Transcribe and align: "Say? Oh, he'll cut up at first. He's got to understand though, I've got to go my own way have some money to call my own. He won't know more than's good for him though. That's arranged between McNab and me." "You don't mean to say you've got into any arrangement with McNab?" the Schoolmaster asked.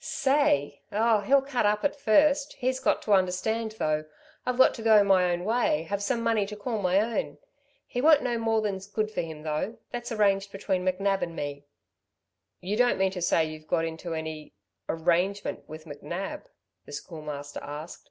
"Say? 0.00 0.82
Oh, 0.90 1.20
he'll 1.20 1.40
cut 1.40 1.64
up 1.66 1.84
at 1.84 1.94
first. 1.94 2.54
He's 2.54 2.80
got 2.80 3.00
to 3.02 3.12
understand 3.12 3.76
though, 3.78 4.06
I've 4.44 4.58
got 4.58 4.74
to 4.74 4.82
go 4.82 5.04
my 5.04 5.30
own 5.30 5.44
way 5.44 5.84
have 5.84 6.02
some 6.02 6.20
money 6.20 6.46
to 6.46 6.56
call 6.56 6.82
my 6.82 6.98
own. 6.98 7.38
He 7.86 8.00
won't 8.00 8.20
know 8.24 8.36
more 8.36 8.60
than's 8.60 8.88
good 8.88 9.08
for 9.12 9.20
him 9.20 9.44
though. 9.44 9.78
That's 9.92 10.10
arranged 10.10 10.50
between 10.50 10.84
McNab 10.84 11.22
and 11.22 11.36
me." 11.36 11.66
"You 12.60 12.76
don't 12.76 12.98
mean 12.98 13.12
to 13.12 13.22
say 13.22 13.44
you've 13.48 13.68
got 13.68 13.84
into 13.84 14.14
any 14.14 14.52
arrangement 14.88 15.68
with 15.68 15.84
McNab?" 15.84 16.46
the 16.86 16.92
Schoolmaster 16.92 17.62
asked. 17.62 18.10